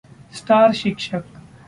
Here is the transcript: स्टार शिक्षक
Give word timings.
स्टार 0.33 0.71
शिक्षक 0.73 1.23